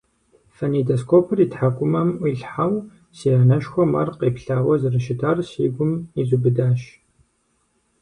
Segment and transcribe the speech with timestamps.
[0.55, 2.73] Фонедоскопыр и тхьэкӀумэм Ӏуилъхьэу
[3.17, 6.81] си анэшхуэм ар къеплъауэ зэрыщытар си гум изубыдащ.